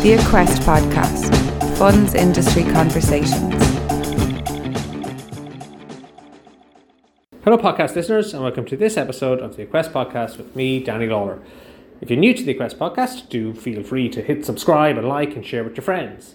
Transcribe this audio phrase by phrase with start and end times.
[0.00, 3.52] The Equest Podcast Funds Industry Conversations.
[7.44, 11.06] Hello, podcast listeners, and welcome to this episode of the Equest Podcast with me, Danny
[11.06, 11.42] Lawler.
[12.00, 15.36] If you're new to the Equest Podcast, do feel free to hit subscribe and like
[15.36, 16.34] and share with your friends.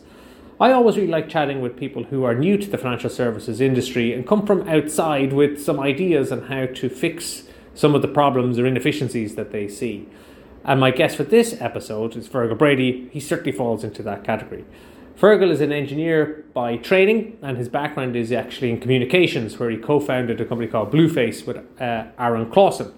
[0.59, 4.13] I always really like chatting with people who are new to the financial services industry
[4.13, 8.59] and come from outside with some ideas on how to fix some of the problems
[8.59, 10.07] or inefficiencies that they see.
[10.68, 13.07] And my guest for this episode is Feargal Brady.
[13.14, 14.65] He certainly falls into that category.
[15.15, 19.78] Feargal is an engineer by training, and his background is actually in communications, where he
[19.78, 22.92] co founded a company called Blueface with uh, Aaron Clauson.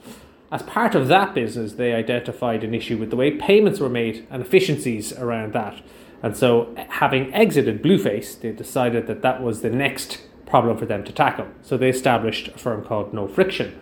[0.50, 4.26] As part of that business, they identified an issue with the way payments were made
[4.32, 5.82] and efficiencies around that.
[6.24, 11.04] And so, having exited Blueface, they decided that that was the next problem for them
[11.04, 11.48] to tackle.
[11.64, 13.74] So, they established a firm called NoFrixion.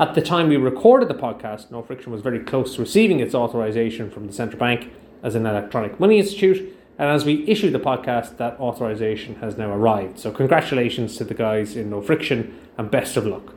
[0.00, 4.10] At the time we recorded the podcast, NoFrixion was very close to receiving its authorization
[4.10, 4.90] from the central bank
[5.22, 6.76] as an electronic money institute.
[6.98, 10.18] And as we issue the podcast, that authorization has now arrived.
[10.18, 13.54] So, congratulations to the guys in NoFrixion and best of luck.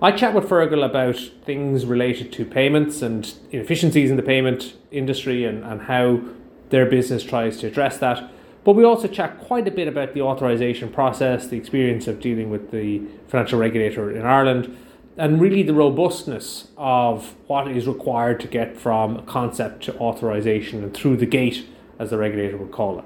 [0.00, 5.44] I chat with Feargal about things related to payments and inefficiencies in the payment industry
[5.44, 6.22] and, and how
[6.70, 8.28] their business tries to address that.
[8.64, 12.50] But we also chat quite a bit about the authorization process, the experience of dealing
[12.50, 14.76] with the financial regulator in Ireland,
[15.16, 20.94] and really the robustness of what is required to get from concept to authorization and
[20.94, 21.66] through the gate,
[21.98, 23.04] as the regulator would call it.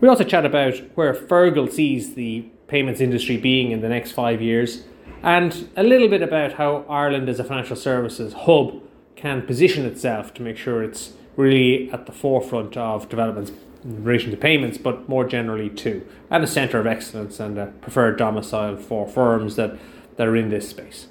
[0.00, 4.40] We also chat about where Feargal sees the payments industry being in the next five
[4.42, 4.84] years,
[5.22, 8.80] and a little bit about how Ireland as a financial services hub
[9.16, 13.50] can position itself to make sure it's really at the forefront of developments
[13.82, 17.66] in relation to payments, but more generally too, and a centre of excellence and a
[17.80, 19.78] preferred domicile for firms that,
[20.16, 21.06] that are in this space.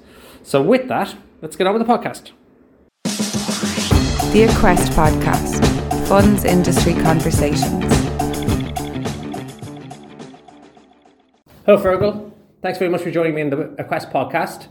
[0.46, 2.30] So, with that, let's get on with the podcast.
[4.32, 7.82] The Equest Podcast Funds Industry Conversations.
[11.64, 12.30] Hello, Feargal.
[12.62, 14.68] Thanks very much for joining me in the Equest Podcast.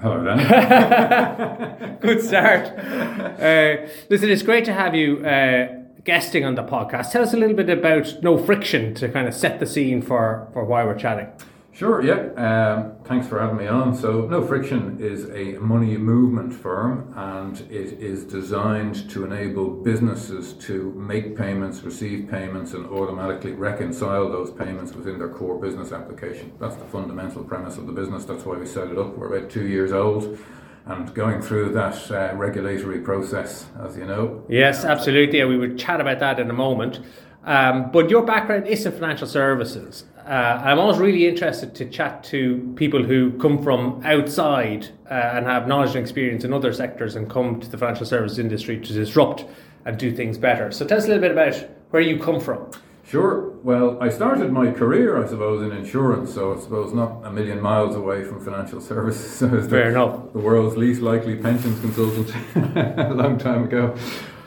[0.00, 1.98] Hello, Dan.
[2.00, 2.68] Good start.
[2.68, 5.68] Uh, listen, it's great to have you uh,
[6.02, 7.12] guesting on the podcast.
[7.12, 10.64] Tell us a little bit about NoFrixion to kind of set the scene for, for
[10.64, 11.28] why we're chatting.
[11.72, 12.32] Sure, yeah.
[12.34, 13.94] Um, thanks for having me on.
[13.94, 20.92] So, NoFrixion is a money movement firm and it is designed to enable businesses to
[20.94, 26.52] make payments, receive payments, and automatically reconcile those payments within their core business application.
[26.58, 28.24] That's the fundamental premise of the business.
[28.24, 29.16] That's why we set it up.
[29.16, 30.38] We're about two years old
[30.86, 34.44] and going through that uh, regulatory process, as you know.
[34.48, 35.38] Yes, absolutely.
[35.38, 37.00] Yeah, we would chat about that in a moment.
[37.44, 40.04] Um, but your background is in financial services.
[40.26, 45.46] Uh, I'm always really interested to chat to people who come from outside uh, and
[45.46, 48.92] have knowledge and experience in other sectors and come to the financial services industry to
[48.92, 49.44] disrupt
[49.84, 50.70] and do things better.
[50.70, 51.54] So tell us a little bit about
[51.90, 52.70] where you come from.
[53.10, 53.50] Sure.
[53.64, 57.60] Well, I started my career, I suppose, in insurance, so I suppose not a million
[57.60, 59.40] miles away from financial services.
[59.40, 60.32] Fair the, enough.
[60.32, 62.32] The world's least likely pensions consultant
[62.76, 63.96] a long time ago.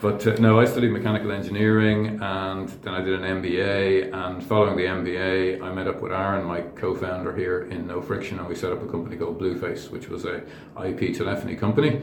[0.03, 4.13] But uh, no, I studied mechanical engineering and then I did an MBA.
[4.13, 8.37] And following the MBA, I met up with Aaron, my co founder here in NoFrixion,
[8.37, 10.43] and we set up a company called Blueface, which was a
[10.83, 12.01] IP telephony company.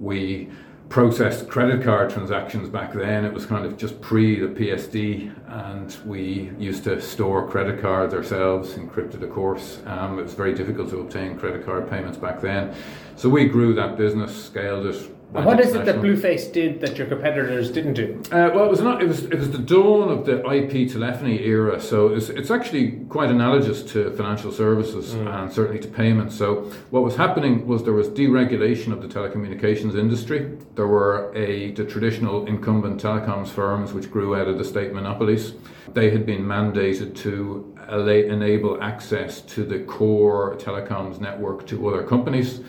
[0.00, 0.48] We
[0.88, 3.26] processed credit card transactions back then.
[3.26, 8.14] It was kind of just pre the PSD, and we used to store credit cards
[8.14, 9.80] ourselves, encrypted, of course.
[9.84, 12.74] Um, it was very difficult to obtain credit card payments back then.
[13.16, 17.08] So we grew that business, scaled it, what is it that Blueface did that your
[17.08, 18.22] competitors didn't do?
[18.26, 19.02] Uh, well, it was not.
[19.02, 21.80] It was it was the dawn of the IP telephony era.
[21.80, 25.26] So it's it's actually quite analogous to financial services mm.
[25.26, 26.36] and certainly to payments.
[26.36, 30.56] So what was happening was there was deregulation of the telecommunications industry.
[30.76, 35.54] There were a the traditional incumbent telecoms firms which grew out of the state monopolies.
[35.92, 42.60] They had been mandated to enable access to the core telecoms network to other companies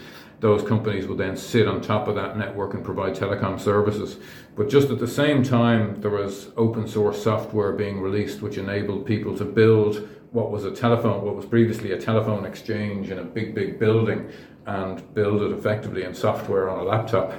[0.45, 4.17] those companies will then sit on top of that network and provide telecom services.
[4.55, 9.07] But just at the same time, there was open source software being released which enabled
[9.07, 13.23] people to build what was a telephone, what was previously a telephone exchange in a
[13.23, 14.29] big, big building
[14.67, 17.33] and build it effectively in software on a laptop.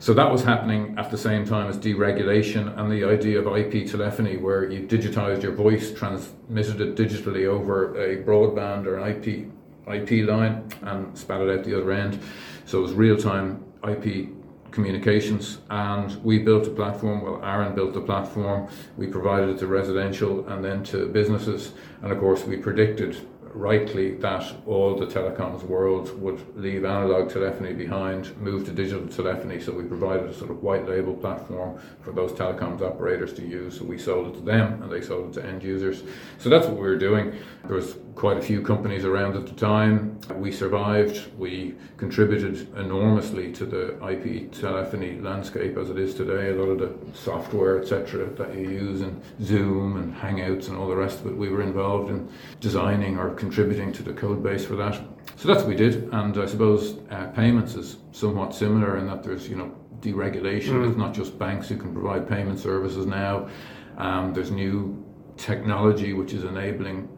[0.00, 3.88] So that was happening at the same time as deregulation and the idea of IP
[3.88, 9.46] telephony, where you digitized your voice, transmitted it digitally over a broadband or an IP
[9.92, 12.20] IP line and spat it out the other end.
[12.66, 14.28] So it was real time IP
[14.70, 19.66] communications and we built a platform well aaron built the platform we provided it to
[19.66, 21.72] residential and then to businesses
[22.02, 23.16] and of course we predicted
[23.54, 29.60] rightly that all the telecoms world would leave analog telephony behind, move to digital telephony.
[29.60, 33.78] So we provided a sort of white label platform for those telecoms operators to use.
[33.78, 36.02] So we sold it to them and they sold it to end users.
[36.38, 37.34] So that's what we were doing.
[37.70, 40.18] There was quite a few companies around at the time.
[40.34, 41.30] We survived.
[41.38, 46.50] We contributed enormously to the IP telephony landscape as it is today.
[46.50, 50.88] A lot of the software, etc., that you use in Zoom and Hangouts and all
[50.88, 52.28] the rest of it, we were involved in
[52.58, 55.00] designing or contributing to the code base for that.
[55.36, 56.12] So that's what we did.
[56.12, 60.72] And I suppose uh, payments is somewhat similar in that there's you know deregulation.
[60.72, 60.88] Mm.
[60.88, 63.48] It's not just banks who can provide payment services now.
[63.96, 65.06] Um, there's new
[65.36, 67.08] technology which is enabling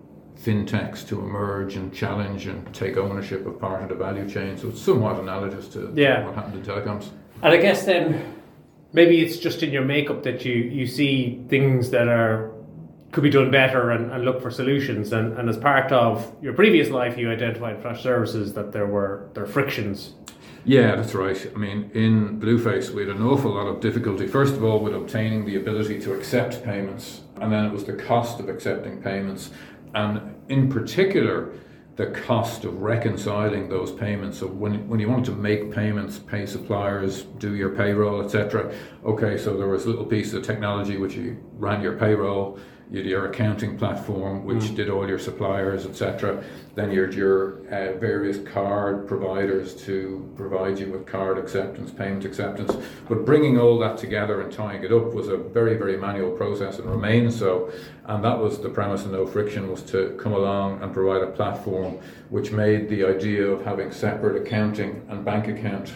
[0.44, 4.56] fintechs to emerge and challenge and take ownership of part of the value chain.
[4.56, 6.24] So it's somewhat analogous to yeah.
[6.24, 7.10] what happened in telecoms.
[7.42, 8.34] And I guess then
[8.92, 12.52] maybe it's just in your makeup that you, you see things that are
[13.12, 15.12] could be done better and, and look for solutions.
[15.12, 19.28] And, and as part of your previous life, you identified Flash Services that there were
[19.34, 20.14] there are frictions.
[20.64, 21.50] Yeah, that's right.
[21.54, 24.26] I mean, in Blueface, we had an awful lot of difficulty.
[24.26, 27.94] First of all, with obtaining the ability to accept payments, and then it was the
[27.94, 29.50] cost of accepting payments
[29.94, 31.52] and in particular,
[31.96, 34.38] the cost of reconciling those payments.
[34.38, 38.74] So when, when you wanted to make payments, pay suppliers, do your payroll, etc.
[39.04, 42.58] Okay, so there was a little piece of technology which you ran your payroll,
[42.92, 44.76] you your accounting platform, which mm.
[44.76, 46.44] did all your suppliers, etc.
[46.74, 52.24] Then you had your uh, various card providers to provide you with card acceptance, payment
[52.24, 52.76] acceptance.
[53.08, 56.78] But bringing all that together and tying it up was a very, very manual process
[56.78, 57.72] and remains so.
[58.04, 61.98] And that was the premise of NoFrixion was to come along and provide a platform
[62.28, 65.92] which made the idea of having separate accounting and bank account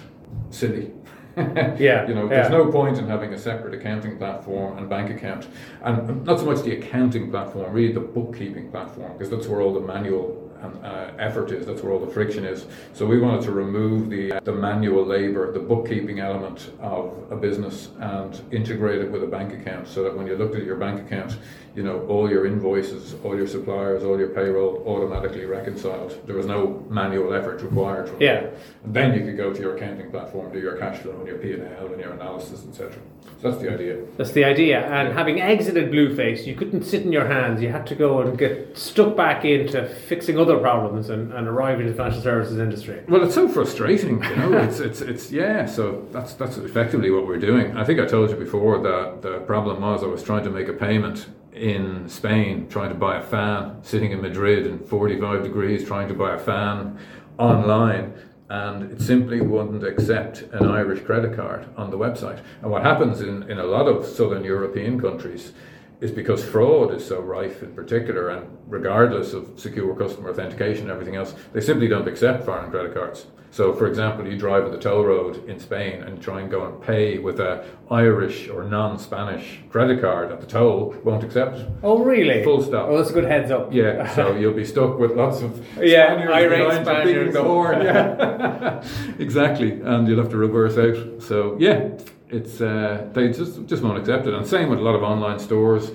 [0.51, 0.93] silly.
[1.79, 2.09] yeah.
[2.09, 2.29] You know, yeah.
[2.29, 5.47] there's no point in having a separate accounting platform and bank account.
[5.83, 9.75] And not so much the accounting platform, really the bookkeeping platform, because that's where all
[9.75, 10.46] the manual
[10.83, 11.67] uh, effort is.
[11.67, 12.67] That's where all the friction is.
[12.93, 17.37] So we wanted to remove the uh, the manual labor, the bookkeeping element of a
[17.37, 20.77] business, and integrate it with a bank account, so that when you looked at your
[20.77, 21.39] bank account,
[21.75, 26.19] you know all your invoices, all your suppliers, all your payroll automatically reconciled.
[26.27, 28.11] There was no manual effort required.
[28.21, 28.47] yeah.
[28.85, 31.39] And then you could go to your accounting platform, do your cash flow and your
[31.39, 32.93] P and your analysis, etc.
[33.41, 33.99] So that's the idea.
[34.17, 34.81] That's the idea.
[34.87, 37.61] And having exited Blueface, you couldn't sit in your hands.
[37.61, 41.81] You had to go and get stuck back into fixing other problems and, and arrive
[41.81, 43.03] in the financial services industry.
[43.09, 44.57] Well, it's so frustrating, you know.
[44.59, 47.77] it's, it's, it's, yeah, so that's, that's effectively what we're doing.
[47.77, 50.69] I think I told you before that the problem was I was trying to make
[50.69, 55.85] a payment in Spain, trying to buy a fan, sitting in Madrid in 45 degrees,
[55.85, 56.99] trying to buy a fan
[57.39, 58.15] online
[58.49, 62.41] and it simply wouldn't accept an Irish credit card on the website.
[62.63, 65.53] And what happens in, in a lot of southern European countries
[66.01, 70.91] is because fraud is so rife in particular, and regardless of secure customer authentication and
[70.91, 73.27] everything else, they simply don't accept foreign credit cards.
[73.51, 76.67] So, for example, you drive on the toll road in Spain and try and go
[76.67, 81.69] and pay with a Irish or non-Spanish credit card at the toll, won't accept it.
[81.83, 82.45] Oh, really?
[82.45, 82.89] Full stop.
[82.91, 83.73] Oh, that's a good heads up.
[83.73, 87.35] Yeah, so you'll be stuck with lots of yeah, Spaniards irate Spaniards.
[87.35, 87.81] the horn.
[87.83, 88.85] Yeah,
[89.19, 91.23] exactly, and you'll have to reverse out.
[91.23, 91.97] So yeah,
[92.29, 94.35] it's uh, they just just won't accept it.
[94.35, 95.91] And same with a lot of online stores.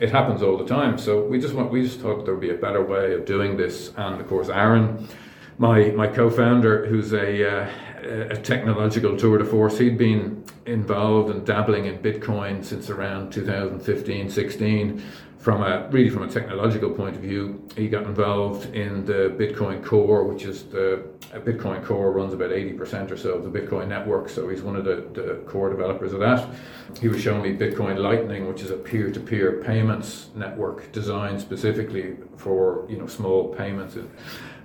[0.00, 0.98] It happens all the time.
[0.98, 3.56] So we just want we just thought there would be a better way of doing
[3.56, 3.92] this.
[3.96, 5.08] And of course, Aaron,
[5.58, 7.70] my my co-founder, who's a uh,
[8.30, 9.78] a technological tour de force.
[9.78, 15.02] He'd been involved and dabbling in Bitcoin since around 2015, 16
[15.44, 19.84] from a really from a technological point of view, he got involved in the Bitcoin
[19.84, 23.86] Core, which is the Bitcoin Core runs about eighty percent or so of the Bitcoin
[23.86, 24.30] network.
[24.30, 26.48] So he's one of the, the core developers of that.
[26.98, 32.86] He was showing me Bitcoin Lightning, which is a peer-to-peer payments network designed specifically for
[32.88, 34.10] you know small payments, and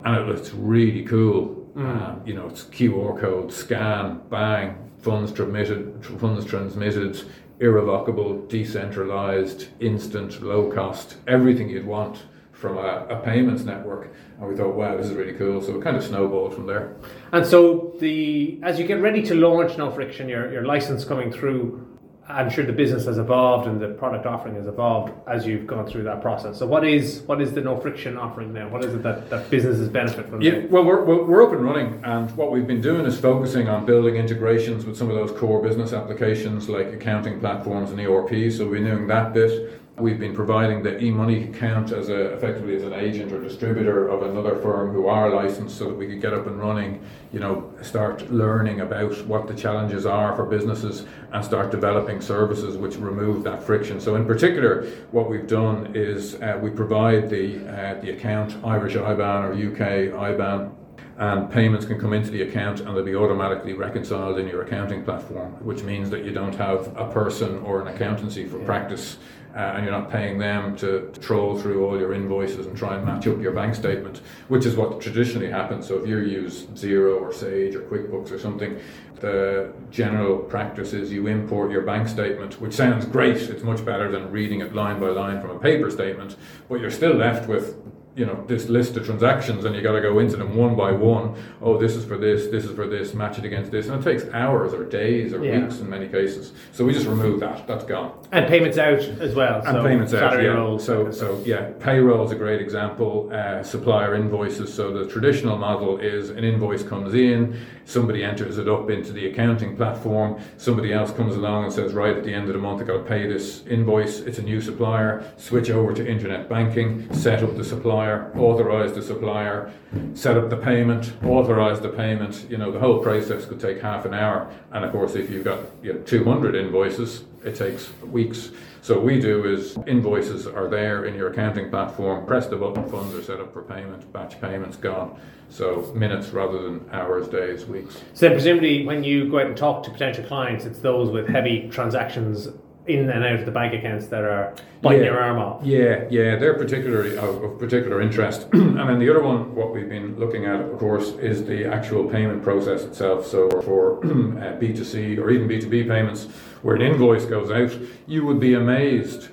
[0.06, 1.58] it looks really cool.
[1.76, 1.84] Mm.
[1.86, 7.22] Um, you know, it's QR code, scan, bang, funds transmitted, funds transmitted
[7.60, 14.14] irrevocable, decentralized, instant, low cost, everything you'd want from a, a, payments network.
[14.38, 15.62] And we thought, wow, this is really cool.
[15.62, 16.96] So it kind of snowballed from there.
[17.32, 21.32] And so the as you get ready to launch No Friction, your, your license coming
[21.32, 21.88] through,
[22.32, 25.88] I'm sure the business has evolved and the product offering has evolved as you've gone
[25.88, 26.60] through that process.
[26.60, 28.70] So what is what is the NoFrixion offering now?
[28.70, 30.40] What is it that, that businesses benefit from?
[30.40, 33.84] Yeah, well, we're, we're up and running, and what we've been doing is focusing on
[33.84, 38.52] building integrations with some of those core business applications like accounting platforms and ERP.
[38.52, 39.82] So we're doing that bit.
[40.00, 44.24] We've been providing the e-money account as a, effectively as an agent or distributor of
[44.24, 47.04] another firm who are licensed so that we could get up and running,
[47.34, 52.78] you know, start learning about what the challenges are for businesses and start developing services
[52.78, 54.00] which remove that friction.
[54.00, 58.96] So in particular, what we've done is uh, we provide the, uh, the account Irish
[58.96, 60.79] IBAN or UK IBAN
[61.18, 65.04] and payments can come into the account and they'll be automatically reconciled in your accounting
[65.04, 68.66] platform, which means that you don't have a person or an accountancy for yeah.
[68.66, 69.18] practice.
[69.56, 72.96] Uh, and you're not paying them to, to, troll through all your invoices and try
[72.96, 75.88] and match up your bank statement, which is what traditionally happens.
[75.88, 78.80] So if you use Xero or Sage or QuickBooks or something,
[79.16, 83.38] the general practice is you import your bank statement, which sounds great.
[83.38, 86.36] It's much better than reading it line by line from a paper statement,
[86.70, 87.76] but you're still left with
[88.16, 90.92] you know this list of transactions and you got to go into them one by
[90.92, 91.36] one.
[91.62, 93.88] Oh this is for this this is for this match it against this.
[93.88, 95.60] And it takes hours or days or yeah.
[95.60, 96.54] weeks in many cases.
[96.72, 97.68] So we just remove that.
[97.68, 98.12] That's gone.
[98.32, 100.50] And payments out as well and so payments out yeah.
[100.50, 103.30] rolls, so so yeah payroll is a great example.
[103.32, 104.74] Uh, supplier invoices.
[104.74, 109.28] So the traditional model is an invoice comes in somebody enters it up into the
[109.28, 112.80] accounting platform somebody else comes along and says right at the end of the month
[112.80, 114.20] i got to pay this invoice.
[114.20, 115.24] It's a new supplier.
[115.38, 119.72] Switch over to internet banking set up the supplier supplier, authorize the supplier,
[120.14, 122.48] set up the payment, authorize the payment.
[122.50, 124.50] You know, the whole process could take half an hour.
[124.72, 128.52] And of course, if you've got you know, 200 invoices, it takes weeks.
[128.82, 132.26] So what we do is invoices are there in your accounting platform.
[132.26, 135.20] Press the button, funds are set up for payment, batch payments gone.
[135.50, 137.98] So minutes rather than hours, days, weeks.
[138.14, 141.68] So presumably when you go out and talk to potential clients, it's those with heavy
[141.70, 142.48] transactions
[142.90, 145.64] in and out of the bank accounts that are biting yeah, your arm off.
[145.64, 148.48] Yeah, yeah, they're particularly of, of particular interest.
[148.54, 152.06] and then the other one, what we've been looking at, of course, is the actual
[152.06, 153.28] payment process itself.
[153.28, 156.26] So for uh, B2C or even B2B payments,
[156.62, 157.78] where an invoice goes out,
[158.08, 159.30] you would be amazed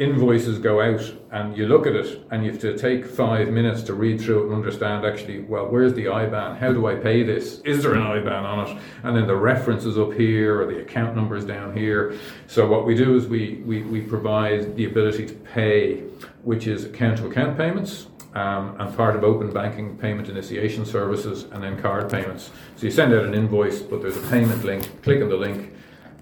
[0.00, 3.82] invoices go out and you look at it and you have to take five minutes
[3.82, 6.58] to read through it and understand actually, well, where's the IBAN?
[6.58, 7.60] How do I pay this?
[7.66, 8.82] Is there an IBAN on it?
[9.02, 12.18] And then the reference is up here or the account number is down here.
[12.46, 15.98] So what we do is we, we, we provide the ability to pay,
[16.44, 18.06] which is account to account payments.
[18.32, 22.52] Um, and part of open banking payment initiation services and then card payments.
[22.76, 25.72] So you send out an invoice, but there's a payment link, click on the link,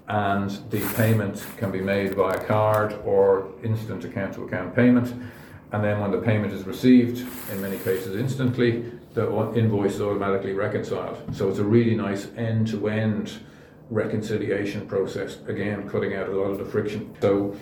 [0.09, 5.13] and the payment can be made via card or instant account to account payment.
[5.71, 10.53] And then when the payment is received, in many cases instantly, the invoice is automatically
[10.53, 11.35] reconciled.
[11.35, 13.31] So it's a really nice end to end
[13.91, 17.15] reconciliation process, again, cutting out a lot of the friction.
[17.21, 17.55] So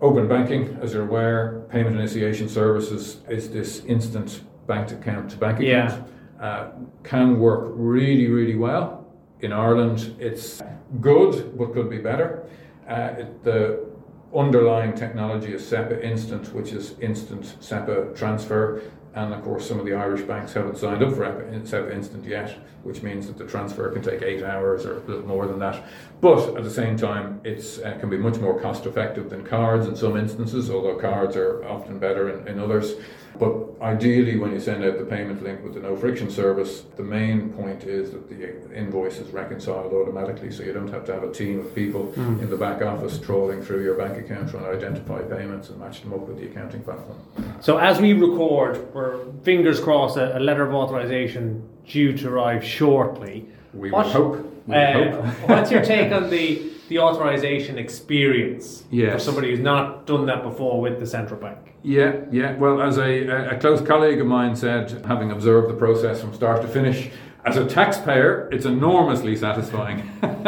[0.00, 5.60] open banking, as you're aware, payment initiation services is this instant bank account to bank
[5.60, 6.08] account.
[6.40, 6.44] Yeah.
[6.44, 6.72] Uh,
[7.02, 9.03] can work really, really well
[9.40, 10.62] in Ireland, it's
[11.00, 12.48] good but could be better.
[12.88, 13.86] Uh, it, the
[14.34, 18.82] underlying technology is SEPA Instant, which is instant SEPA transfer.
[19.14, 21.24] And of course, some of the Irish banks haven't signed up for
[21.64, 25.26] SEPA Instant yet, which means that the transfer can take eight hours or a little
[25.26, 25.82] more than that.
[26.20, 29.86] But at the same time, it uh, can be much more cost effective than cards
[29.86, 32.94] in some instances, although cards are often better in, in others.
[33.38, 37.52] But ideally, when you send out the payment link with the NoFrixion service, the main
[37.52, 41.32] point is that the invoice is reconciled automatically, so you don't have to have a
[41.32, 42.40] team of people mm.
[42.40, 46.02] in the back office trawling through your bank account trying to identify payments and match
[46.02, 47.18] them up with the accounting platform.
[47.60, 52.64] So, as we record, we're fingers crossed a, a letter of authorization due to arrive
[52.64, 53.46] shortly.
[53.72, 54.66] We what, hope.
[54.66, 55.24] We uh, hope.
[55.48, 59.14] what's your take on the the authorization experience yes.
[59.14, 61.58] for somebody who's not done that before with the central bank?
[61.82, 62.56] Yeah, yeah.
[62.56, 66.62] Well, as a, a close colleague of mine said, having observed the process from start
[66.62, 67.10] to finish,
[67.44, 70.00] as a taxpayer, it's enormously satisfying.
[70.22, 70.46] and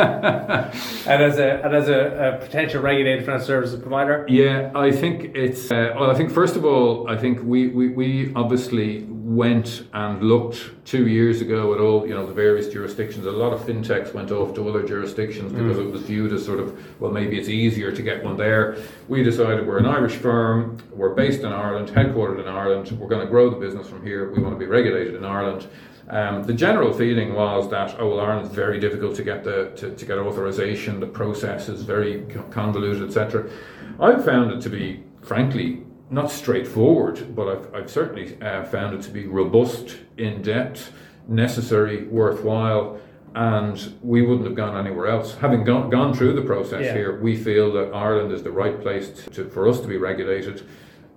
[1.23, 5.71] as a and as a, a, potential regulated financial services provider, yeah, I think it's.
[5.71, 10.23] Uh, well, I think first of all, I think we, we we obviously went and
[10.23, 13.27] looked two years ago at all you know the various jurisdictions.
[13.27, 15.89] A lot of fintechs went off to other jurisdictions because mm.
[15.89, 18.77] it was viewed as sort of well maybe it's easier to get one there.
[19.09, 22.93] We decided we're an Irish firm, we're based in Ireland, headquartered in Ireland.
[23.01, 24.31] We're going to grow the business from here.
[24.31, 25.69] We want to be regulated in Ireland
[26.09, 29.95] um, the general feeling was that oh well, Ireland's very difficult to get the to,
[29.95, 31.01] to get authorization.
[31.01, 33.51] The process is very convoluted, etc.
[33.99, 39.03] I've found it to be, frankly, not straightforward, but I've, I've certainly uh, found it
[39.03, 40.93] to be robust, in depth,
[41.29, 43.01] necessary, worthwhile,
[43.35, 45.35] and we wouldn't have gone anywhere else.
[45.37, 46.95] Having gone, gone through the process yeah.
[46.95, 50.67] here, we feel that Ireland is the right place to, for us to be regulated.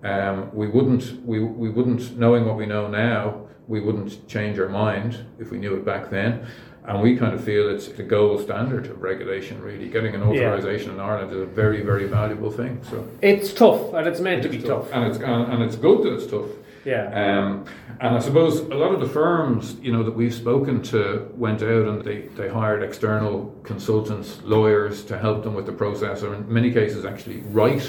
[0.03, 4.67] Um, we wouldn't, we, we wouldn't, knowing what we know now, we wouldn't change our
[4.67, 6.47] mind if we knew it back then.
[6.89, 9.87] And we kind of feel it's the gold standard of regulation, really.
[9.89, 10.47] Getting an Yeah.
[10.47, 12.79] authorization in Ireland is a very, very valuable thing.
[12.89, 14.91] So It's tough, and it's meant to be it's tough.
[14.91, 16.49] And it's, and, and it's good that it's tough.
[16.85, 17.05] Yeah.
[17.13, 17.65] Um,
[18.01, 21.61] and I suppose a lot of the firms, you know, that we've spoken to went
[21.61, 26.33] out and they, they hired external consultants, lawyers to help them with the process, or
[26.33, 27.87] in many cases actually write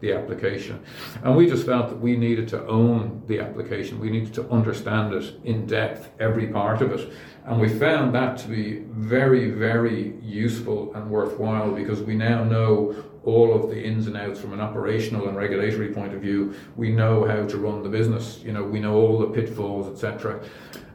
[0.00, 0.80] the application.
[1.22, 4.00] And we just felt that we needed to own the application.
[4.00, 7.12] We needed to understand it in depth, every part of it.
[7.44, 12.94] And we found that to be very, very useful and worthwhile because we now know
[13.24, 16.54] all of the ins and outs from an operational and regulatory point of view.
[16.76, 18.40] We know how to run the business.
[18.44, 20.40] You know, we know all the pitfalls, etc.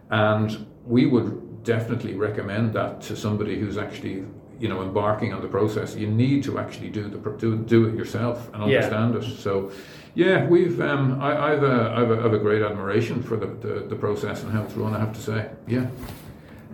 [0.09, 4.23] And we would definitely recommend that to somebody who's actually,
[4.59, 5.95] you know, embarking on the process.
[5.95, 8.77] You need to actually do the do, do it yourself and Yeah.
[8.77, 9.37] understand it.
[9.37, 9.71] So,
[10.15, 13.85] yeah, we've um, I, I've a, I've a, I've a great admiration for the, the,
[13.87, 14.93] the process and how it's run.
[14.93, 15.87] I have to say, yeah.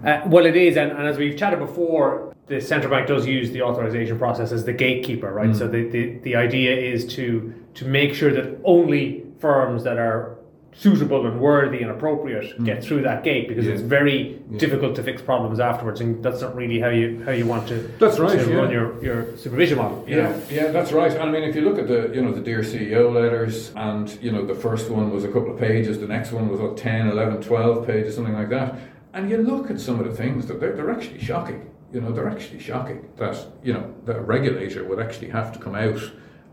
[0.03, 3.51] Uh, well, it is, and, and as we've chatted before, the central bank does use
[3.51, 5.55] the authorization process as the gatekeeper, right?
[5.55, 10.37] So the, the, the idea is to to make sure that only firms that are
[10.75, 13.73] suitable and worthy and appropriate get through that gate because Yeah.
[13.73, 17.45] it's very difficult to fix problems afterwards, and that's not really how you how you
[17.45, 18.55] want to That's right, to yeah.
[18.55, 20.03] run your, your supervision model.
[20.07, 20.41] you Yeah, know?
[20.51, 21.11] yeah, that's right.
[21.17, 24.31] I mean, if you look at the, you know, the Dear CEO letters, and, you
[24.31, 27.07] know, the first one was a couple of pages, the next one was like 10,
[27.07, 28.75] 11, 12 pages, something like that.
[29.13, 31.69] And you look at some of the things that they're, they're actually shocking.
[31.91, 35.59] You know, they're actually shocking that, you know, that a regulator would actually have to
[35.59, 36.01] come out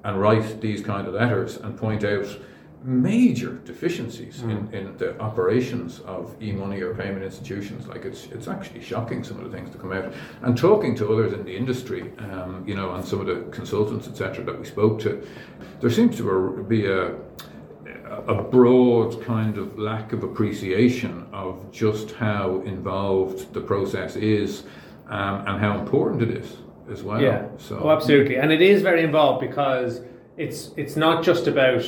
[0.04, 2.26] and write these kind of letters and point out
[2.82, 7.86] major deficiencies in, in the operations of e-money or payment institutions.
[7.86, 10.12] Like it's it's actually shocking some of the things that come out.
[10.42, 14.08] And talking to others in the industry, um, you know, and some of the consultants,
[14.08, 15.26] etc., that we spoke to,
[15.80, 17.14] there seems to be a
[18.10, 24.64] a broad kind of lack of appreciation of just how involved the process is
[25.08, 26.56] um, and how important it is
[26.90, 27.20] as well.
[27.22, 27.46] Yeah.
[27.58, 30.00] So oh, absolutely, and it is very involved because
[30.36, 31.84] it's it's not just about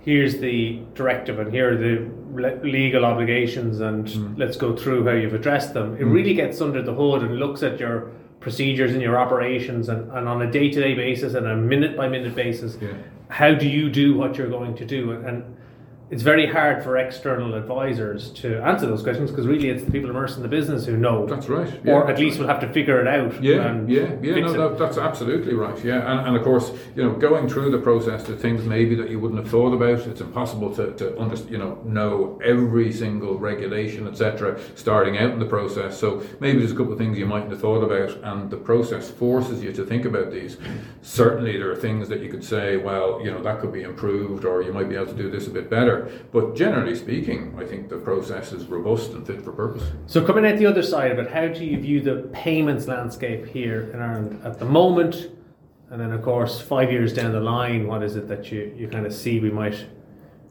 [0.00, 4.38] here's the directive and here are the le- legal obligations and Mm.
[4.38, 5.96] let's go through how you've addressed them.
[5.98, 10.10] It really gets under the hood and looks at your procedures and your operations and,
[10.12, 12.78] and on a day to day basis and a minute by minute basis.
[12.80, 12.92] Yeah.
[13.28, 15.10] How do you do what you're going to do?
[15.10, 15.56] And, and
[16.08, 20.08] it's very hard for external advisors to answer those questions because really it's the people
[20.08, 21.80] immersed in the business who know, That's right.
[21.84, 23.42] or at least will have to figure it out.
[23.42, 24.34] Yeah, yeah, yeah.
[24.36, 25.84] No, that, that's absolutely right.
[25.84, 29.10] Yeah, and, and of course, you know, going through the process, the things maybe that
[29.10, 30.06] you wouldn't have thought about.
[30.06, 34.60] It's impossible to, to under, you know know every single regulation, etc.
[34.76, 37.60] Starting out in the process, so maybe there's a couple of things you mightn't have
[37.60, 40.56] thought about, and the process forces you to think about these.
[41.02, 44.44] Certainly, there are things that you could say, well, you know, that could be improved,
[44.44, 45.95] or you might be able to do this a bit better.
[46.32, 49.84] But generally speaking, I think the process is robust and fit for purpose.
[50.06, 53.46] So coming at the other side of it, how do you view the payments landscape
[53.46, 55.30] here in Ireland at the moment?
[55.90, 58.88] And then of course five years down the line, what is it that you, you
[58.88, 59.86] kind of see we might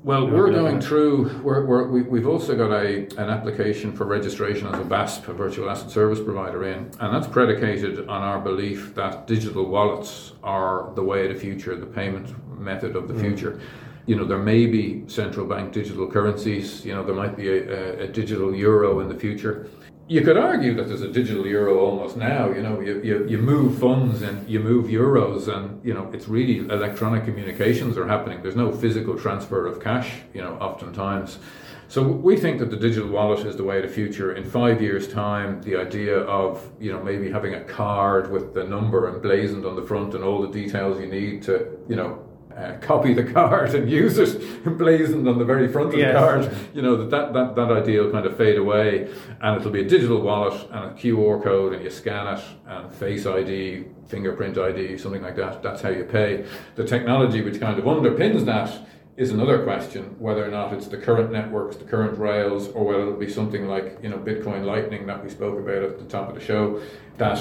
[0.04, 1.42] Well, we're going through.
[1.42, 5.34] We're, we're, we, we've also got a an application for registration as a VASP, a
[5.34, 10.92] virtual asset service provider, in, and that's predicated on our belief that digital wallets are
[10.96, 12.28] the way of the future, the payment
[12.60, 13.22] method of the hmm.
[13.22, 13.60] future.
[14.06, 16.86] You know, there may be central bank digital currencies.
[16.86, 19.68] You know, there might be a, a, digital euro in the future.
[20.08, 22.52] You could argue that there's a digital euro almost now.
[22.52, 26.28] You know, you, you, you move funds and you move euros, and you know it's
[26.28, 28.44] really electronic communications are happening.
[28.44, 30.12] There's no physical transfer of cash.
[30.36, 31.40] You know, oftentimes.
[31.88, 34.34] So we think that the digital wallet is the way of the future.
[34.34, 38.64] In five years' time, the idea of you know maybe having a card with the
[38.64, 42.24] number emblazoned on the front and all the details you need to you know
[42.56, 46.14] uh, copy the card and use it emblazoned on the very front of Yes.
[46.14, 46.58] the card.
[46.74, 49.10] You know that, that that that idea will kind of fade away,
[49.42, 52.92] and it'll be a digital wallet and a QR code, and you scan it and
[52.94, 55.62] Face ID, fingerprint ID, something like that.
[55.62, 56.46] That's how you pay.
[56.76, 58.72] The technology which kind of underpins that
[59.18, 63.02] is another question whether or not it's the current networks, the current rails, or whether
[63.02, 66.30] it'll be something like you know Bitcoin Lightning that we spoke about at the top
[66.30, 66.82] of the show.
[67.18, 67.40] That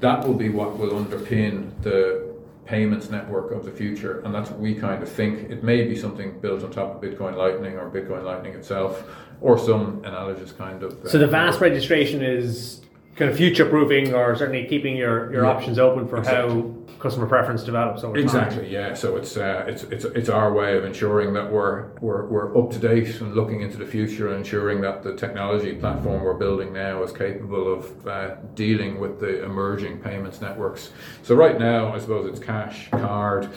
[0.00, 2.19] that will be what will underpin the
[2.70, 5.50] payments network of the future, and that's what we kind of think.
[5.50, 9.02] It may be something built on top of Bitcoin Lightning or Bitcoin Lightning itself,
[9.40, 10.96] or some analogous kind of.
[11.06, 12.80] So the uh, VASP registration is
[13.16, 15.50] kind of future proofing or certainly keeping your, your Yeah.
[15.50, 16.60] options open for Exactly.
[16.60, 16.62] how
[17.00, 18.22] customer preference develops over time.
[18.22, 18.94] Exactly, yeah.
[18.94, 22.70] So it's uh, it's it's it's our way of ensuring that we're we're we're up
[22.72, 26.72] to date and looking into the future, and ensuring that the technology platform we're building
[26.72, 30.90] now is capable of uh, dealing with the emerging payments networks.
[31.22, 33.48] So right now, I suppose it's cash, card.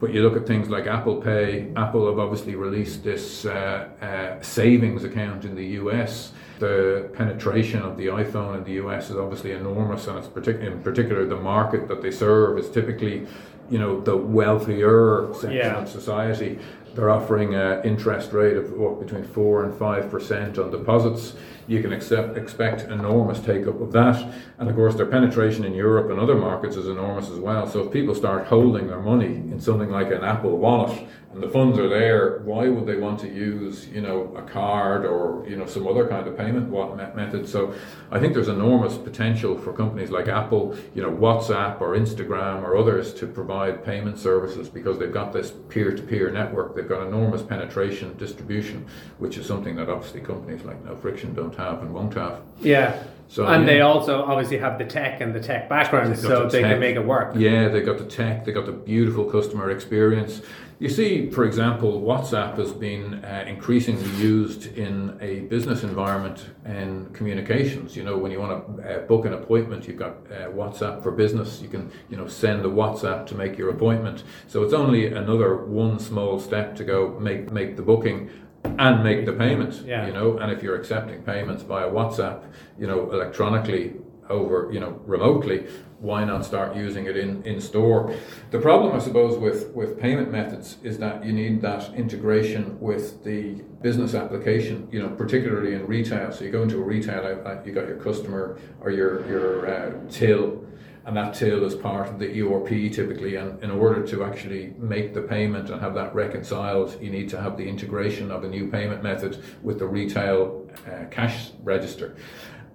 [0.00, 1.72] But you look at things like Apple Pay.
[1.76, 6.32] Apple have obviously released this uh, uh, savings account in the US.
[6.66, 10.80] The penetration of the iPhone in the US is obviously enormous, and it's partic- in
[10.88, 13.26] particular the market that they serve is typically,
[13.68, 15.82] you know, the wealthier section Yeah.
[15.82, 16.58] of society.
[16.94, 21.34] They're offering an interest rate of what, between four and five percent on deposits.
[21.66, 25.74] You can accept, expect enormous take up of that, and of course their penetration in
[25.74, 27.66] Europe and other markets is enormous as well.
[27.66, 31.48] So if people start holding their money in something like an Apple Wallet and the
[31.48, 35.56] funds are there, why would they want to use, you know, a card or you
[35.56, 36.70] know some other kind of payment
[37.16, 37.48] method?
[37.48, 37.74] So
[38.10, 42.76] I think there's enormous potential for companies like Apple, you know, WhatsApp or Instagram or
[42.76, 46.76] others to provide payment services because they've got this peer-to-peer network.
[46.76, 48.86] They've got enormous penetration, distribution,
[49.18, 52.40] which is something that obviously companies like NoFrixion don't have and won't have.
[52.60, 53.02] Yeah.
[53.28, 53.66] So, and yeah.
[53.66, 56.72] they also obviously have the tech and the tech background, so the they tech.
[56.72, 57.34] can make it work.
[57.34, 60.42] Yeah, they got the tech, they got the beautiful customer experience.
[60.82, 67.06] You see, for example, WhatsApp has been uh, increasingly used in a business environment in
[67.14, 67.96] communications.
[67.96, 71.12] You know, when you want to uh, book an appointment, you've got uh, WhatsApp for
[71.12, 71.62] business.
[71.62, 74.24] You can, you know, send a WhatsApp to make your appointment.
[74.48, 78.28] So it's only another one small step to go make make the booking
[78.64, 79.82] and make the payment.
[79.86, 80.06] Yeah.
[80.06, 82.44] You know, and if you're accepting payments via WhatsApp,
[82.78, 83.94] you know, electronically
[84.28, 85.66] over, you know, remotely,
[85.98, 88.12] why not start using it in, in store?
[88.50, 93.22] The problem, I suppose, with, with payment methods is that you need that integration with
[93.22, 96.32] the business application, you know, particularly in retail.
[96.32, 99.92] So you go into a retail outlet, you got your customer or your, your uh,
[100.10, 100.64] till,
[101.04, 103.36] and that till is part of the ERP typically.
[103.36, 107.40] And in order to actually make the payment and have that reconciled, you need to
[107.40, 112.16] have the integration of a new payment method with the retail uh, cash register.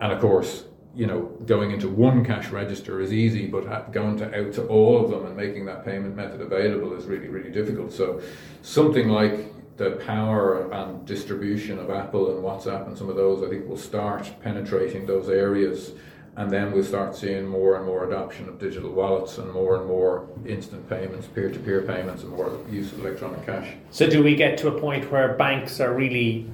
[0.01, 4.25] And of course, you know, going into one cash register is easy, but going to
[4.35, 7.93] out to all of them and making that payment method available is really, really difficult.
[7.93, 8.19] So,
[8.63, 13.49] something like the power and distribution of Apple and WhatsApp and some of those, I
[13.49, 15.91] think, will start penetrating those areas,
[16.37, 19.87] and then we'll start seeing more and more adoption of digital wallets and more and
[19.87, 23.73] more instant payments, peer-to-peer payments, and more use of electronic cash.
[23.89, 26.45] So do we get to a point where banks are really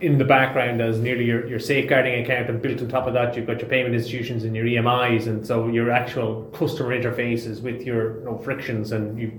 [0.00, 3.36] in the background as nearly your, your safeguarding account and built on top of that
[3.36, 7.82] you've got your payment institutions and your EMIs and so your actual customer interfaces with
[7.82, 9.38] your NoFrixions and you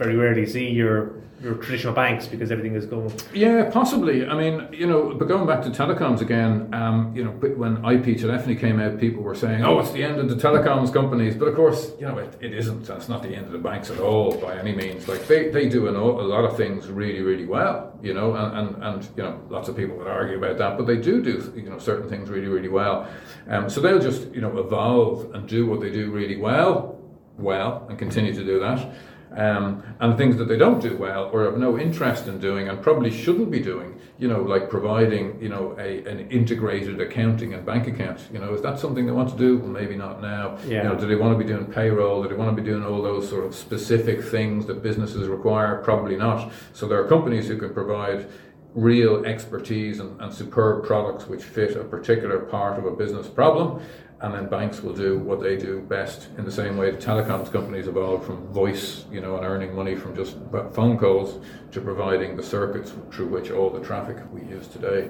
[0.00, 4.26] very rarely see your your traditional banks because everything is going Yeah, possibly.
[4.26, 8.18] I mean, you know, but going back to telecoms again, um, you know, when IP
[8.18, 11.48] telephony came out, people were saying, "Oh, it's the end of the telecoms companies," but
[11.48, 12.88] of course, you know, it, it isn't.
[12.88, 15.06] It's not the end of the banks at all by any means.
[15.08, 18.58] Like they, they do an, a lot of things really, really well, you know, and,
[18.58, 21.52] and, and you know, lots of people would argue about that, but they do do
[21.56, 23.08] you know certain things really, really well.
[23.48, 27.00] Um, so they'll just you know evolve and do what they do really well,
[27.38, 28.92] well, and continue to do that
[29.36, 32.82] um, and things that they don't do well or have no interest in doing and
[32.82, 37.64] probably shouldn't be doing, you know, like providing, you know, a, an integrated accounting and
[37.64, 38.20] bank account.
[38.32, 39.58] You know, is that something they want to do?
[39.58, 40.58] Well, maybe not now.
[40.66, 40.82] Yeah.
[40.82, 42.22] You know, do they want to be doing payroll?
[42.22, 45.82] Do they want to be doing all those sort of specific things that businesses require?
[45.82, 46.52] Probably not.
[46.72, 48.28] So there are companies who can provide
[48.74, 53.82] real expertise and, and superb products which fit a particular part of a business problem
[54.22, 57.50] and then banks will do what they do best in the same way the telecoms
[57.50, 60.36] companies evolved from voice, you know, and earning money from just
[60.72, 65.08] phone calls to providing the circuits through which all the traffic we use today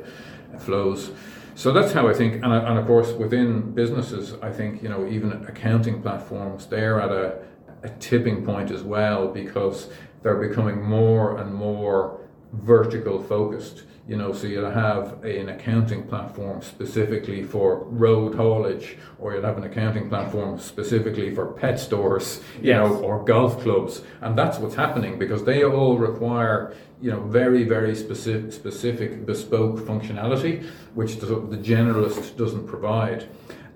[0.58, 1.10] flows.
[1.56, 5.06] So that's how I think, and, and of course within businesses, I think you know
[5.08, 7.42] even accounting platforms they're at a,
[7.82, 9.88] a tipping point as well because
[10.22, 12.20] they're becoming more and more
[12.52, 13.84] vertical focused.
[14.08, 19.56] You know, so you'll have an accounting platform specifically for road haulage, or you'll have
[19.56, 22.76] an accounting platform specifically for pet stores, you Yes.
[22.90, 27.62] know, or golf clubs, and that's what's happening because they all require, you know, very
[27.62, 33.28] very specific, specific bespoke functionality, which the, the generalist doesn't provide,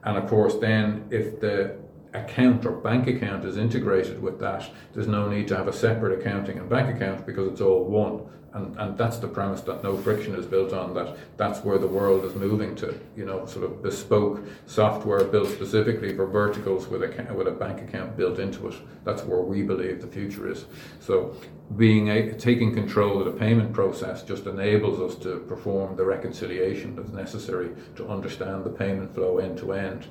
[0.03, 1.77] and of course then if the
[2.13, 6.19] account or bank account is integrated with that, there's no need to have a separate
[6.19, 8.21] accounting and bank account because it's all one.
[8.55, 12.25] And, and that's the premise that NoFrixion is built on, that that's where the world
[12.25, 17.35] is moving to, you know, sort of bespoke software built specifically for verticals with a,
[17.35, 18.75] with a bank account built into it.
[19.03, 20.67] That's where we believe the future is.
[21.01, 21.37] So
[21.77, 26.95] being a, taking control of the payment process just enables us to perform the reconciliation
[26.95, 30.07] that's necessary to understand the payment flow end to end.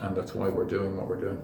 [0.00, 1.42] And that's why we're doing what we're doing.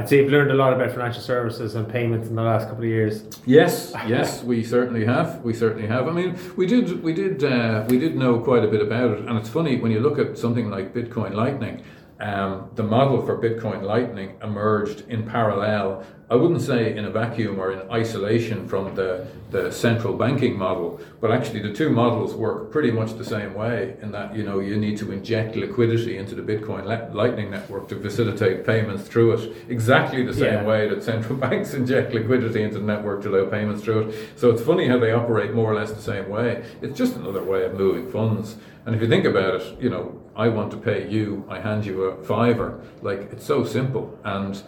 [0.00, 2.84] I'd say you've learned a lot about financial services and payments in the last couple
[2.84, 3.22] of years.
[3.44, 5.42] Yes, yes, we certainly have.
[5.44, 6.08] We certainly have.
[6.08, 9.26] I mean, we did, we did, uh, we did know quite a bit about it.
[9.26, 11.82] And it's funny when you look at something like Bitcoin Lightning.
[12.20, 16.04] Um, the model for Bitcoin Lightning emerged in parallel.
[16.28, 21.00] I wouldn't say in a vacuum or in isolation from the, the central banking model,
[21.20, 24.60] but actually the two models work pretty much the same way in that you know
[24.60, 29.56] you need to inject liquidity into the Bitcoin Lightning network to facilitate payments through it,
[29.68, 30.64] exactly the same Yeah.
[30.64, 34.28] way that central banks inject liquidity into the network to allow payments through it.
[34.36, 36.64] So it's funny how they operate more or less the same way.
[36.80, 38.54] It's just another way of moving funds.
[38.86, 41.84] And if you think about it, you know, I want to pay you, I hand
[41.84, 42.80] you a fiver.
[43.02, 44.18] Like it's so simple.
[44.24, 44.60] And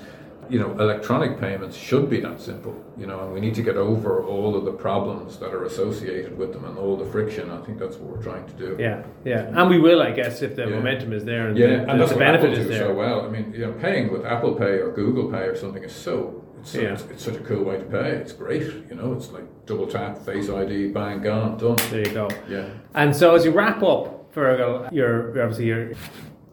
[0.50, 3.76] you know, electronic payments should be that simple, you know, and we need to get
[3.76, 7.48] over all of the problems that are associated with them and all the friction.
[7.50, 8.76] I think that's what we're trying to do.
[8.78, 10.76] Yeah, yeah, and we will, I guess, if the Yeah.
[10.76, 12.88] momentum is there and Yeah, the, and that's the what benefit Apple is do there.
[12.88, 13.18] so well.
[13.24, 16.42] I mean, you know, paying with Apple Pay or Google Pay or something is so
[16.60, 16.92] it's, so, Yeah.
[16.92, 18.10] it's, it's such a cool way to pay.
[18.22, 19.14] It's great, you know.
[19.14, 21.76] It's like double tap, Face ID, bang, gone, done.
[21.90, 22.28] There you go.
[22.48, 22.66] Yeah.
[22.94, 25.94] And so, as you wrap up, Feargal, you're you're obviously you're a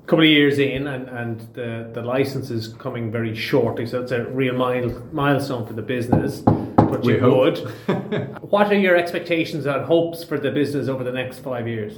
[0.06, 4.12] couple of years in, and, and the, the license is coming very shortly, so it's
[4.12, 6.42] a real mile, milestone for the business.
[6.42, 7.58] But We you hope.
[7.88, 8.42] would.
[8.42, 11.98] what are your expectations and hopes for the business over the next five years?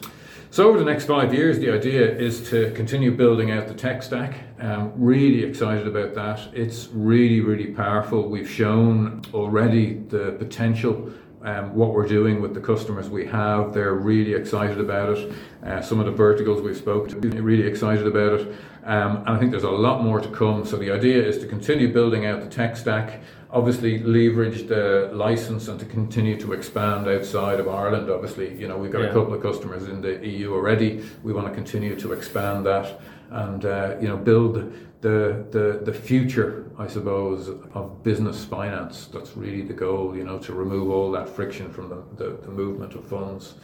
[0.51, 4.03] So over the next five years, the idea is to continue building out the tech
[4.03, 4.41] stack.
[4.59, 6.53] Um, really excited about that.
[6.53, 8.27] It's really, really powerful.
[8.27, 11.09] We've shown already the potential.
[11.43, 15.33] Um, what we're doing with the customers we have, they're really excited about it.
[15.65, 18.55] Uh, some of the verticals we've spoken to, really excited about it.
[18.83, 20.65] Um, and I think there's a lot more to come.
[20.65, 25.67] So the idea is to continue building out the tech stack, obviously leverage the license
[25.67, 28.09] and to continue to expand outside of Ireland.
[28.11, 29.09] Obviously, you know, we've got Yeah.
[29.09, 31.03] a couple of customers in the EU already.
[31.23, 32.99] We want to continue to expand that
[33.31, 34.71] and, uh, you know, build
[35.01, 39.07] the, the, the future, I suppose, of business finance.
[39.11, 42.51] That's really the goal, you know, to remove all that friction from the, the, the
[42.51, 43.55] movement of funds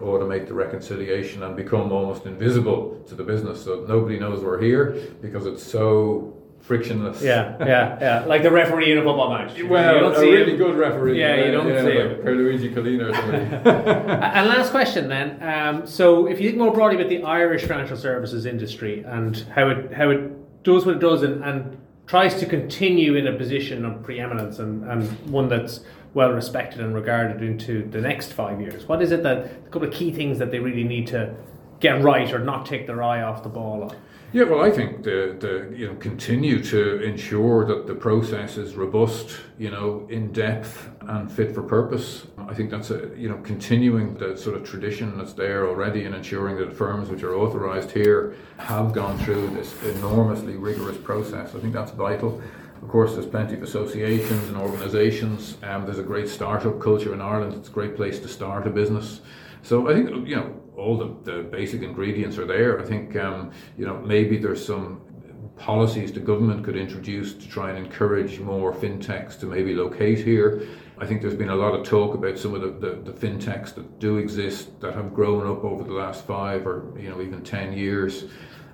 [0.00, 4.96] automate the reconciliation and become almost invisible to the business so nobody knows we're here
[5.20, 7.20] because it's so frictionless.
[7.20, 8.24] Yeah, yeah, yeah.
[8.24, 9.60] Like the referee in a football match.
[9.62, 10.58] Well, You don't a see really him.
[10.58, 11.20] good referee.
[11.20, 12.24] Yeah, you don't yeah, see like him.
[12.24, 13.44] Pierluigi Collina or somebody.
[14.32, 15.42] And last question then.
[15.42, 19.68] Um, so, if you think more broadly about the Irish financial services industry and how
[19.68, 20.30] it how it
[20.62, 24.84] does what it does and, and tries to continue in a position of preeminence and,
[24.84, 25.80] and one that's
[26.14, 29.88] well respected and regarded into the next five years, what is it that a couple
[29.88, 31.34] of key things that they really need to
[31.80, 33.96] get right or not take their eye off the ball on?
[34.34, 38.76] Yeah, well, I think the, the you know continue to ensure that the process is
[38.76, 42.26] robust, you know, in depth and fit for purpose.
[42.38, 46.14] I think that's a you know continuing the sort of tradition that's there already and
[46.14, 51.54] ensuring that firms which are authorised here have gone through this enormously rigorous process.
[51.54, 52.40] I think that's vital.
[52.80, 55.58] Of course, there's plenty of associations and organisations.
[55.62, 57.52] Um, there's a great startup culture in Ireland.
[57.52, 59.20] It's a great place to start a business.
[59.62, 62.80] So I think you know all the, the basic ingredients are there.
[62.80, 65.00] I think um, you know maybe there's some
[65.56, 70.66] policies the government could introduce to try and encourage more fintechs to maybe locate here.
[70.98, 73.74] I think there's been a lot of talk about some of the, the, the fintechs
[73.74, 77.42] that do exist that have grown up over the last five or you know even
[77.42, 78.24] ten years.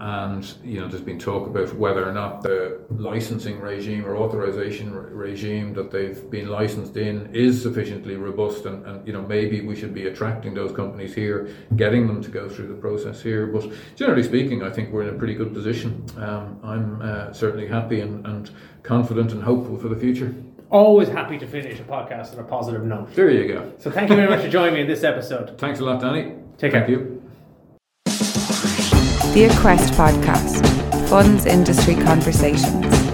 [0.00, 4.94] And you know, there's been talk about whether or not the licensing regime or authorization
[4.94, 9.60] re- regime that they've been licensed in is sufficiently robust, and, and you know, maybe
[9.60, 13.46] we should be attracting those companies here, getting them to go through the process here.
[13.46, 16.04] But generally speaking, I think we're in a pretty good position.
[16.16, 18.50] Um, I'm uh, certainly happy and, and
[18.82, 20.34] confident and hopeful for the future.
[20.70, 23.14] Always happy to finish a podcast on a positive note.
[23.14, 23.72] There you go.
[23.78, 25.58] So, thank you very much for joining me in this episode.
[25.58, 26.34] Thanks a lot, Danny.
[26.58, 26.90] Take Thank care.
[26.90, 27.17] you.
[29.34, 33.07] The Equest Podcast Funds Industry Conversations.